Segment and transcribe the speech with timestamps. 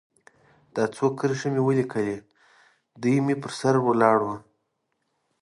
[0.75, 2.17] دا څو کرښې مې ولیکلې،
[3.01, 4.29] دی مې پر سر ولاړ و.